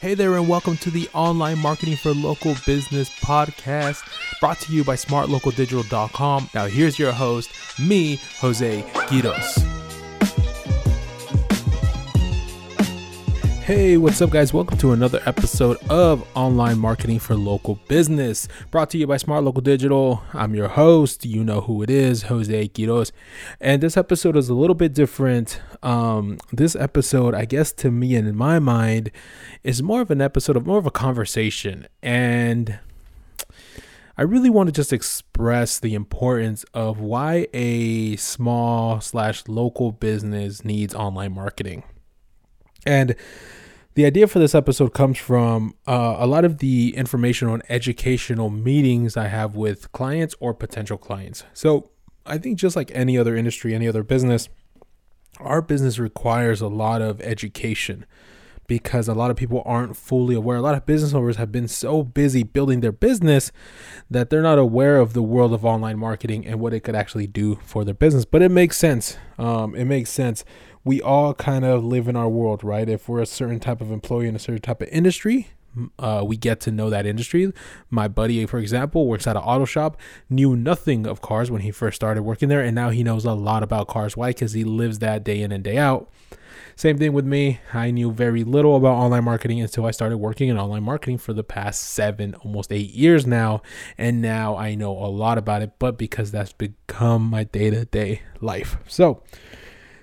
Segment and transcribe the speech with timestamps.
[0.00, 4.02] Hey there, and welcome to the Online Marketing for Local Business podcast
[4.40, 6.48] brought to you by smartlocaldigital.com.
[6.54, 9.79] Now, here's your host, me, Jose Quiroz.
[13.70, 14.52] Hey, what's up, guys?
[14.52, 19.44] Welcome to another episode of Online Marketing for Local Business, brought to you by Smart
[19.44, 20.24] Local Digital.
[20.32, 21.24] I'm your host.
[21.24, 23.12] You know who it is, Jose Quiroz.
[23.60, 25.62] And this episode is a little bit different.
[25.84, 29.12] Um, this episode, I guess, to me and in my mind,
[29.62, 31.86] is more of an episode of more of a conversation.
[32.02, 32.80] And
[34.18, 40.64] I really want to just express the importance of why a small slash local business
[40.64, 41.84] needs online marketing.
[42.84, 43.14] And
[43.94, 48.48] the idea for this episode comes from uh, a lot of the information on educational
[48.48, 51.44] meetings I have with clients or potential clients.
[51.52, 51.90] So
[52.24, 54.48] I think just like any other industry, any other business,
[55.38, 58.06] our business requires a lot of education
[58.68, 60.56] because a lot of people aren't fully aware.
[60.56, 63.50] A lot of business owners have been so busy building their business
[64.08, 67.26] that they're not aware of the world of online marketing and what it could actually
[67.26, 68.24] do for their business.
[68.24, 69.16] But it makes sense.
[69.38, 70.44] Um, it makes sense
[70.84, 72.88] we all kind of live in our world, right?
[72.88, 75.48] If we're a certain type of employee in a certain type of industry,
[75.98, 77.52] uh, we get to know that industry.
[77.90, 79.96] My buddy, for example, works at an auto shop,
[80.28, 83.34] knew nothing of cars when he first started working there, and now he knows a
[83.34, 84.16] lot about cars.
[84.16, 84.30] Why?
[84.30, 86.10] Because he lives that day in and day out.
[86.76, 87.60] Same thing with me.
[87.74, 91.34] I knew very little about online marketing until I started working in online marketing for
[91.34, 93.60] the past seven, almost eight years now.
[93.98, 97.84] And now I know a lot about it, but because that's become my day to
[97.84, 98.78] day life.
[98.88, 99.22] So,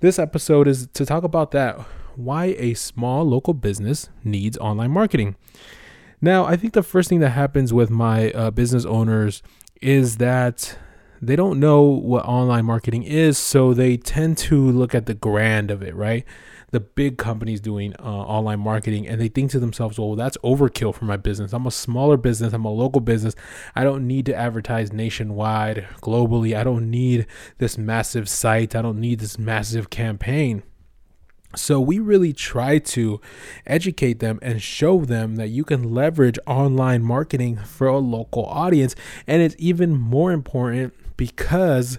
[0.00, 1.78] this episode is to talk about that
[2.16, 5.36] why a small local business needs online marketing.
[6.20, 9.42] Now, I think the first thing that happens with my uh, business owners
[9.80, 10.76] is that
[11.22, 15.70] they don't know what online marketing is, so they tend to look at the grand
[15.70, 16.24] of it, right?
[16.70, 20.94] The big companies doing uh, online marketing and they think to themselves, well, that's overkill
[20.94, 21.52] for my business.
[21.52, 23.34] I'm a smaller business, I'm a local business.
[23.74, 26.56] I don't need to advertise nationwide, globally.
[26.56, 27.26] I don't need
[27.58, 30.62] this massive site, I don't need this massive campaign.
[31.56, 33.20] So, we really try to
[33.66, 38.94] educate them and show them that you can leverage online marketing for a local audience.
[39.26, 41.98] And it's even more important because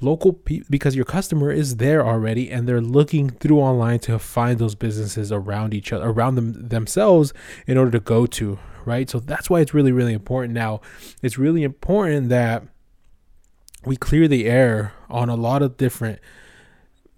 [0.00, 4.58] local pe- because your customer is there already and they're looking through online to find
[4.58, 7.32] those businesses around each other around them themselves
[7.66, 9.10] in order to go to right?
[9.10, 10.54] So that's why it's really really important.
[10.54, 10.80] Now
[11.22, 12.64] it's really important that
[13.84, 16.18] we clear the air on a lot of different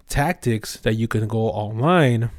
[0.08, 2.30] tactics that you can go online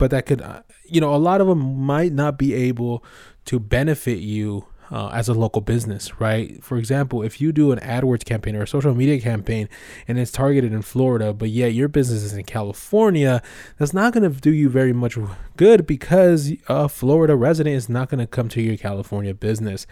[0.00, 3.04] but that could uh, you know a lot of them might not be able
[3.44, 6.62] to benefit you uh, as a local business, right?
[6.62, 9.68] For example, if you do an AdWords campaign or a social media campaign
[10.08, 13.42] and it's targeted in Florida, but yet your business is in California,
[13.78, 15.16] that's not going to do you very much
[15.56, 19.86] good because a Florida resident is not going to come to your California business.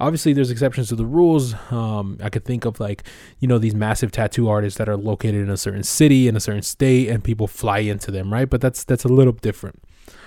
[0.00, 1.54] Obviously, there's exceptions to the rules.
[1.72, 3.02] Um, I could think of like,
[3.40, 6.40] you know, these massive tattoo artists that are located in a certain city in a
[6.40, 8.48] certain state, and people fly into them, right?
[8.48, 9.82] But that's that's a little different.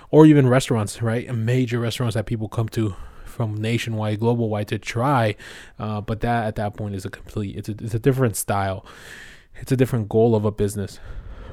[0.10, 1.34] Or even restaurants, right?
[1.34, 2.96] Major restaurants that people come to
[3.42, 5.36] from nationwide, global wide to try.
[5.80, 7.56] Uh, but that at that point is a complete.
[7.56, 8.86] It's a it's a different style.
[9.56, 11.00] It's a different goal of a business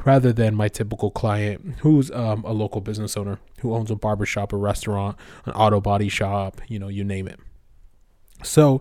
[0.04, 4.52] rather than my typical client who's um, a local business owner who owns a barbershop,
[4.52, 5.16] a restaurant,
[5.46, 7.40] an auto body shop, you know, you name it.
[8.42, 8.80] So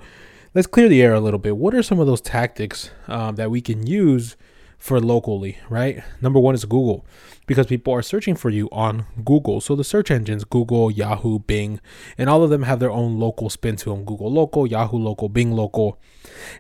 [0.54, 1.58] let's clear the air a little bit.
[1.58, 4.36] What are some of those tactics um, that we can use
[4.78, 6.04] for locally, right?
[6.22, 7.06] Number one is Google
[7.48, 9.60] because people are searching for you on Google.
[9.60, 11.80] So the search engines, Google, Yahoo, Bing,
[12.18, 14.06] and all of them have their own local spin to them.
[14.06, 16.00] Google local, Yahoo local, Bing local.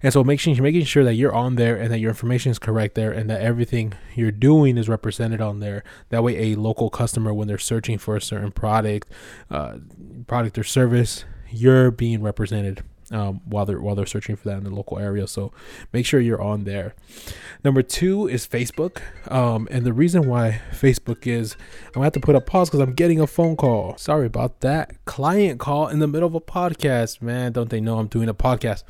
[0.01, 2.95] And so making making sure that you're on there and that your information is correct
[2.95, 5.83] there and that everything you're doing is represented on there.
[6.09, 9.11] That way a local customer when they're searching for a certain product,
[9.51, 9.77] uh,
[10.25, 14.63] product or service, you're being represented um, while they're while they're searching for that in
[14.63, 15.27] the local area.
[15.27, 15.51] So
[15.93, 16.95] make sure you're on there.
[17.63, 19.01] Number two is Facebook,
[19.31, 21.55] um, and the reason why Facebook is
[21.87, 23.97] I'm gonna have to put a pause because I'm getting a phone call.
[23.97, 25.03] Sorry about that.
[25.05, 27.21] Client call in the middle of a podcast.
[27.21, 28.83] Man, don't they know I'm doing a podcast?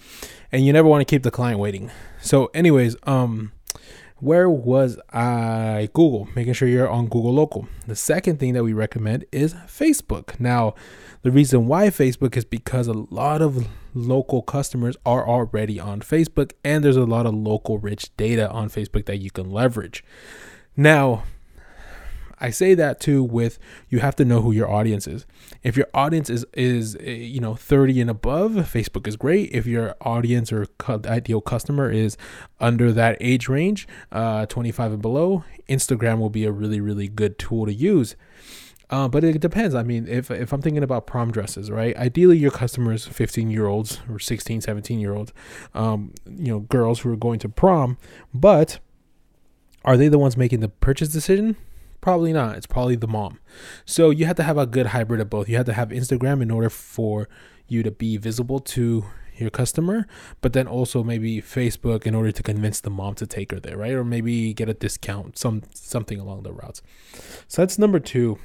[0.52, 1.92] And you never want to keep the client waiting.
[2.22, 3.52] So, anyways, um
[4.20, 5.90] where was I?
[5.94, 7.68] Google, making sure you're on Google Local.
[7.86, 10.40] The second thing that we recommend is Facebook.
[10.40, 10.74] Now,
[11.22, 16.52] the reason why Facebook is because a lot of local customers are already on Facebook,
[16.64, 20.04] and there's a lot of local rich data on Facebook that you can leverage.
[20.76, 21.24] Now,
[22.40, 23.58] I say that too with
[23.90, 25.26] you have to know who your audience is.
[25.64, 29.52] If your audience is is eh, you know 30 and above, Facebook is great.
[29.52, 32.18] If your audience or ideal customer is
[32.60, 37.40] under that age range, uh, 25 and below, Instagram will be a really really good
[37.40, 38.16] tool to use.
[38.90, 39.76] Uh, but it depends.
[39.76, 41.96] I mean, if if I'm thinking about prom dresses, right?
[41.98, 45.34] Ideally, your customers, 15 year olds or 16, 17 year olds,
[45.74, 47.98] um, you know, girls who are going to prom.
[48.34, 48.80] But
[49.84, 51.58] are they the ones making the purchase decision?
[52.08, 52.56] Probably not.
[52.56, 53.42] It's probably the mom.
[53.84, 55.50] So you have to have a good hybrid of both.
[55.50, 57.28] You have to have Instagram in order for
[57.68, 59.04] you to be visible to
[59.36, 60.08] your customer,
[60.40, 63.76] but then also maybe Facebook in order to convince the mom to take her there,
[63.76, 63.92] right?
[63.92, 66.82] Or maybe get a discount, some something along the routes.
[67.50, 68.40] So that's number two.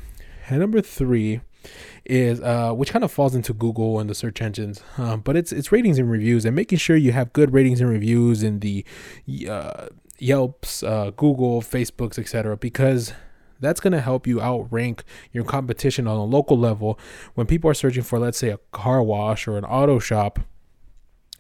[0.49, 1.41] And number three
[2.05, 5.53] is uh, which kind of falls into Google and the search engines, um, but it's
[5.53, 8.85] it's ratings and reviews and making sure you have good ratings and reviews in the
[9.49, 9.87] uh,
[10.19, 12.57] Yelps, uh, Google, Facebooks, etc.
[12.57, 13.13] Because
[13.63, 16.99] that's going to help you outrank your competition on a local level.
[17.35, 20.41] When people are searching for, let's say, a car wash or an auto shop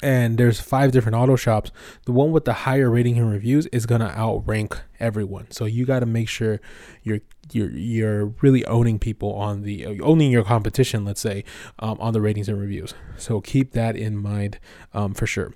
[0.02, 1.70] and there's five different auto shops
[2.04, 5.50] the one with the higher rating and reviews is going to outrank everyone.
[5.50, 6.60] So you got to make sure
[7.02, 7.20] you're
[7.52, 11.44] you're you're really owning people on the owning your competition let's say
[11.80, 12.94] um, on the ratings and reviews.
[13.16, 14.58] So keep that in mind
[14.92, 15.52] um, for sure.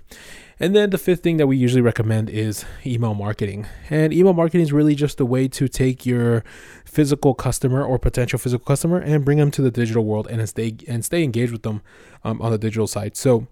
[0.59, 3.67] And then the fifth thing that we usually recommend is email marketing.
[3.91, 6.43] And email marketing is really just a way to take your
[6.83, 10.75] physical customer or potential physical customer and bring them to the digital world and stay
[10.87, 11.81] and stay engaged with them
[12.23, 13.15] um, on the digital side.
[13.15, 13.47] So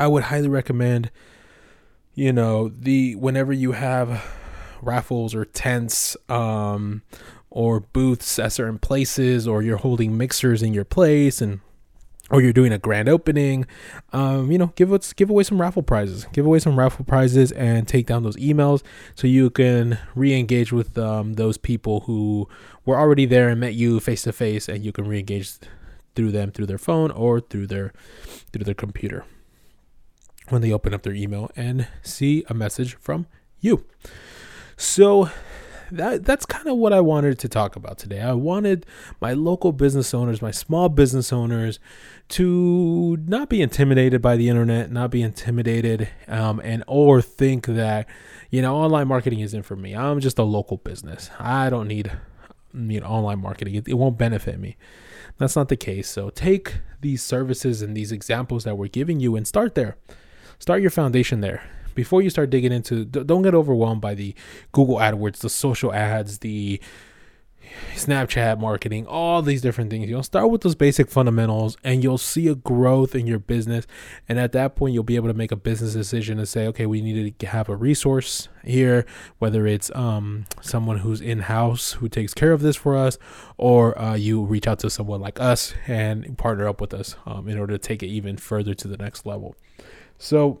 [0.00, 1.10] I would highly recommend,
[2.14, 4.24] you know, the whenever you have
[4.80, 7.02] raffles or tents, um,
[7.50, 11.60] or booths at certain places, or you're holding mixers in your place and
[12.30, 13.66] or you're doing a grand opening,
[14.14, 17.52] um, you know, give us give away some raffle prizes, give away some raffle prizes,
[17.52, 18.82] and take down those emails
[19.14, 22.48] so you can re-engage with um, those people who
[22.86, 25.56] were already there and met you face to face, and you can re-engage
[26.14, 27.92] through them through their phone or through their
[28.50, 29.26] through their computer
[30.50, 33.26] when they open up their email and see a message from
[33.60, 33.84] you.
[34.76, 35.30] So
[35.92, 38.20] that that's kind of what I wanted to talk about today.
[38.20, 38.86] I wanted
[39.20, 41.78] my local business owners, my small business owners,
[42.30, 48.06] to not be intimidated by the internet, not be intimidated, um, and or think that
[48.50, 49.94] you know online marketing isn't for me.
[49.94, 51.30] I'm just a local business.
[51.38, 52.12] I don't need
[52.72, 53.74] you know online marketing.
[53.74, 54.76] It, it won't benefit me.
[55.38, 56.08] That's not the case.
[56.08, 59.96] So take these services and these examples that we're giving you and start there
[60.60, 61.64] start your foundation there.
[61.94, 64.34] Before you start digging into don't get overwhelmed by the
[64.70, 66.80] google adwords the social ads the
[67.94, 70.08] snapchat marketing all these different things.
[70.08, 73.86] You'll start with those basic fundamentals and you'll see a growth in your business.
[74.28, 76.86] And at that point you'll be able to make a business decision and say okay
[76.86, 79.04] we need to have a resource here
[79.38, 83.18] whether it's um, someone who's in-house who takes care of this for us
[83.56, 87.48] or uh, you reach out to someone like us and partner up with us um,
[87.48, 89.54] in order to take it even further to the next level
[90.20, 90.60] so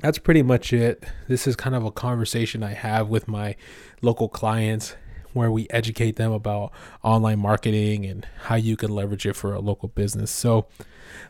[0.00, 1.02] that's pretty much it.
[1.28, 3.56] This is kind of a conversation I have with my
[4.02, 4.94] local clients
[5.32, 9.60] where we educate them about online marketing and how you can leverage it for a
[9.60, 10.30] local business.
[10.30, 10.66] So,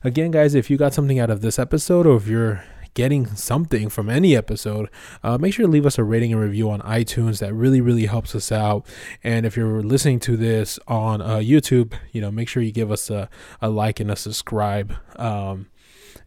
[0.03, 2.65] again, guys, if you got something out of this episode or if you're
[2.95, 4.89] getting something from any episode,
[5.23, 7.39] uh, make sure to leave us a rating and review on iTunes.
[7.39, 8.87] That really, really helps us out.
[9.23, 12.91] And if you're listening to this on uh, YouTube, you know, make sure you give
[12.91, 13.29] us a,
[13.63, 14.95] a like and a subscribe.
[15.15, 15.69] Um,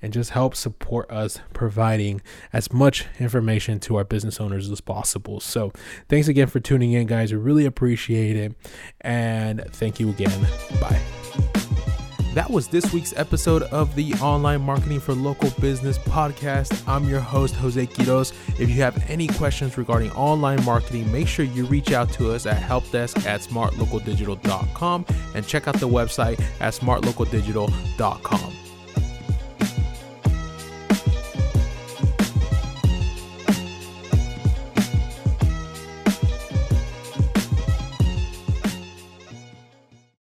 [0.02, 2.22] and just help support us providing
[2.54, 5.40] as much information to our business owners as possible.
[5.40, 5.72] So,
[6.08, 7.32] thanks again for tuning in, guys.
[7.32, 8.56] We really appreciate it.
[9.02, 10.48] And thank you again.
[10.80, 11.02] Bye.
[12.36, 16.88] That was this week's episode of the Online Marketing for Local Business podcast.
[16.88, 18.34] I'm your host, Jose Quiroz.
[18.60, 22.46] If you have any questions regarding online marketing, make sure you reach out to us
[22.46, 28.69] at helpdesk at smartlocaldigital.com and check out the website at smartlocaldigital.com.